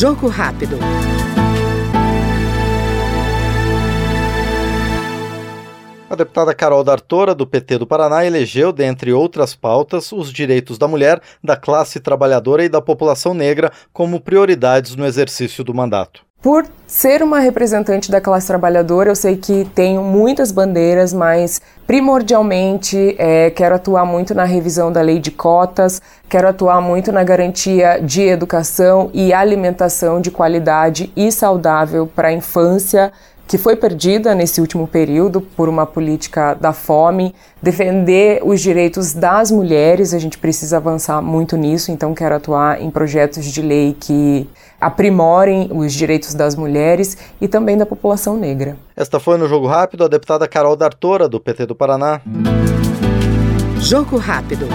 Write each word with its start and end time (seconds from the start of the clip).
Jogo 0.00 0.28
rápido. 0.28 0.78
A 6.08 6.14
deputada 6.14 6.54
Carol 6.54 6.82
D'Artora, 6.82 7.34
do 7.34 7.46
PT 7.46 7.76
do 7.76 7.86
Paraná, 7.86 8.24
elegeu, 8.24 8.72
dentre 8.72 9.12
outras 9.12 9.54
pautas, 9.54 10.10
os 10.10 10.32
direitos 10.32 10.78
da 10.78 10.88
mulher, 10.88 11.20
da 11.44 11.54
classe 11.54 12.00
trabalhadora 12.00 12.64
e 12.64 12.68
da 12.70 12.80
população 12.80 13.34
negra 13.34 13.70
como 13.92 14.22
prioridades 14.22 14.96
no 14.96 15.04
exercício 15.04 15.62
do 15.62 15.74
mandato. 15.74 16.24
Por 16.40 16.66
ser 16.86 17.22
uma 17.22 17.38
representante 17.38 18.10
da 18.10 18.18
classe 18.18 18.46
trabalhadora, 18.46 19.10
eu 19.10 19.14
sei 19.14 19.36
que 19.36 19.66
tenho 19.74 20.02
muitas 20.02 20.50
bandeiras, 20.50 21.12
mas 21.12 21.60
primordialmente 21.90 23.16
é, 23.18 23.50
quero 23.50 23.74
atuar 23.74 24.06
muito 24.06 24.32
na 24.32 24.44
revisão 24.44 24.92
da 24.92 25.02
lei 25.02 25.18
de 25.18 25.32
cotas, 25.32 26.00
quero 26.28 26.46
atuar 26.46 26.80
muito 26.80 27.10
na 27.10 27.24
garantia 27.24 27.98
de 28.00 28.22
educação 28.22 29.10
e 29.12 29.32
alimentação 29.32 30.20
de 30.20 30.30
qualidade 30.30 31.12
e 31.16 31.32
saudável 31.32 32.06
para 32.06 32.28
a 32.28 32.32
infância 32.32 33.12
que 33.50 33.58
foi 33.58 33.74
perdida 33.74 34.32
nesse 34.32 34.60
último 34.60 34.86
período 34.86 35.40
por 35.40 35.68
uma 35.68 35.84
política 35.84 36.54
da 36.54 36.72
fome, 36.72 37.34
defender 37.60 38.40
os 38.44 38.60
direitos 38.60 39.12
das 39.12 39.50
mulheres, 39.50 40.14
a 40.14 40.20
gente 40.20 40.38
precisa 40.38 40.76
avançar 40.76 41.20
muito 41.20 41.56
nisso, 41.56 41.90
então 41.90 42.14
quero 42.14 42.36
atuar 42.36 42.80
em 42.80 42.88
projetos 42.92 43.44
de 43.46 43.60
lei 43.60 43.96
que 43.98 44.48
aprimorem 44.80 45.68
os 45.72 45.92
direitos 45.92 46.32
das 46.32 46.54
mulheres 46.54 47.18
e 47.40 47.48
também 47.48 47.76
da 47.76 47.84
população 47.84 48.36
negra. 48.36 48.76
Esta 48.96 49.18
foi 49.18 49.36
no 49.36 49.48
Jogo 49.48 49.66
Rápido 49.66 50.04
a 50.04 50.08
deputada 50.08 50.46
Carol 50.46 50.76
D'Artora, 50.76 51.28
do 51.28 51.40
PT 51.40 51.66
do 51.66 51.74
Paraná. 51.80 52.20
Jogo 53.80 54.20
Rápido. 54.20 54.68